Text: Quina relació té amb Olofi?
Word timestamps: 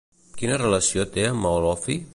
Quina 0.39 0.57
relació 0.61 1.07
té 1.17 1.27
amb 1.33 1.49
Olofi? 1.55 2.03